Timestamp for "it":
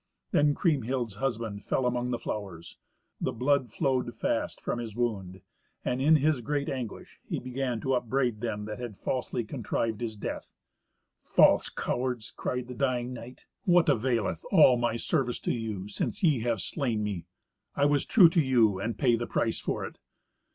19.85-19.99